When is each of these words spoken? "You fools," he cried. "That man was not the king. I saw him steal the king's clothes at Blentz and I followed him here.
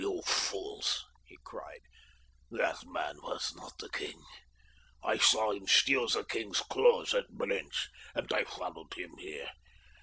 "You 0.01 0.23
fools," 0.23 1.05
he 1.27 1.37
cried. 1.43 1.81
"That 2.49 2.83
man 2.87 3.17
was 3.21 3.53
not 3.55 3.77
the 3.77 3.87
king. 3.89 4.19
I 5.03 5.19
saw 5.19 5.51
him 5.51 5.67
steal 5.67 6.07
the 6.07 6.25
king's 6.25 6.61
clothes 6.61 7.13
at 7.13 7.29
Blentz 7.29 7.87
and 8.15 8.27
I 8.33 8.45
followed 8.45 8.95
him 8.95 9.15
here. 9.19 9.51